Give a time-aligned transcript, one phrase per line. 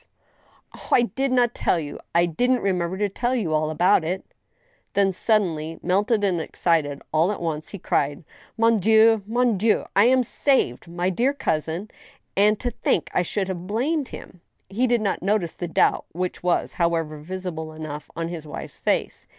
[0.73, 0.87] Oh!
[0.91, 1.93] I did not tell you!.•.
[2.15, 4.91] I didn't remember to tell you all about it—" 84 THE STEEL HAMMER.
[4.93, 8.23] Then, suddenly melted and excited all at once, he cried:
[8.57, 10.87] MonDieul MonDieul I am saved....
[10.87, 11.91] My dear cousin!...
[12.35, 14.41] and to think I should have blamed him!"
[14.71, 19.27] lie did not notice the doubt which was, however, visible enough on his wife's face.